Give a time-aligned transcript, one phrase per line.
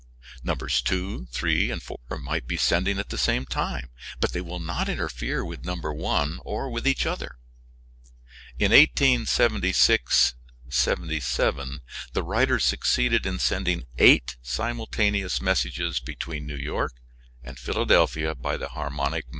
[0.43, 4.63] Numbers two, three and four might be sending at the same time, but they would
[4.63, 7.37] not interfere with number one or with each other.
[8.57, 10.33] In 1876
[10.69, 11.09] 7
[12.13, 16.93] the writer succeeded in sending eight simultaneous messages between New York
[17.43, 19.29] and Philadelphia by the harmonic method.